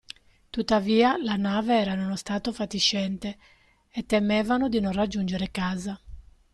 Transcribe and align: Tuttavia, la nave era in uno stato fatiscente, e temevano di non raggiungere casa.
Tuttavia, 0.51 1.15
la 1.21 1.35
nave 1.35 1.75
era 1.79 1.93
in 1.93 1.99
uno 1.99 2.15
stato 2.15 2.51
fatiscente, 2.51 3.37
e 3.91 4.03
temevano 4.07 4.67
di 4.67 4.79
non 4.79 4.93
raggiungere 4.93 5.51
casa. 5.51 6.01